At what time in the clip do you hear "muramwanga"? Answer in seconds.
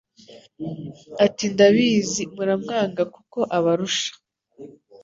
2.35-3.03